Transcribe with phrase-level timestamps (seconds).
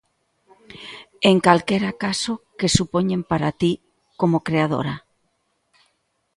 [1.29, 3.71] En calquera caso, que supoñen para ti,
[4.19, 4.95] como creadora?